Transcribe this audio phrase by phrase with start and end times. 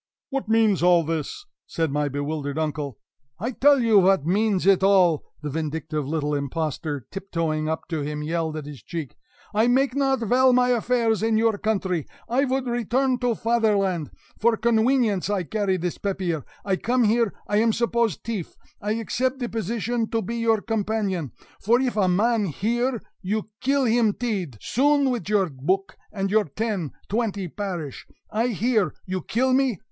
[0.31, 2.97] "What means all this?" said my bewildered uncle.
[3.37, 8.23] "I tell you vat means it all!" the vindictive little impostor, tiptoeing up to him,
[8.23, 9.15] yelled at his cheek.
[9.53, 14.09] "I make not vell my affairs in your country; I vould return to Faderlant;
[14.39, 16.45] for conwenience I carry dis pappeer.
[16.65, 21.31] I come here; I am suppose teaf; I accept de position to be your companion,
[21.61, 26.45] for if a man hear, you kill him tead soon vid your book and your
[26.45, 28.07] ten, twenty parish!
[28.31, 28.95] I hear!
[29.05, 29.79] You kill me!